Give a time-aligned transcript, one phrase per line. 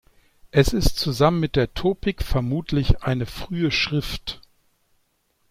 [0.49, 4.41] Es ist zusammen mit der "Topik" vermutlich eine frühe Schrift.